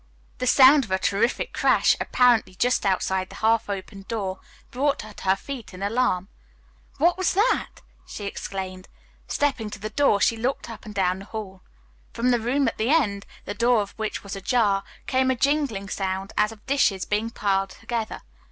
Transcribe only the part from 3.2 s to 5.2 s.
the half opened door, brought her